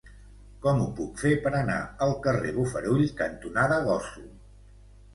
[0.63, 4.29] Com ho puc fer per anar al carrer Bofarull cantonada Gósol?